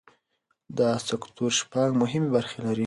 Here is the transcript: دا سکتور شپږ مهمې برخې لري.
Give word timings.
دا 0.77 0.89
سکتور 1.09 1.51
شپږ 1.59 1.89
مهمې 2.01 2.29
برخې 2.35 2.57
لري. 2.65 2.79